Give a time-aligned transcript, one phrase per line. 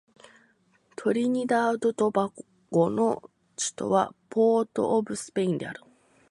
[0.95, 2.31] トリニダード・トバ
[2.71, 3.21] ゴの
[3.55, 5.81] 首都はポートオブスペインである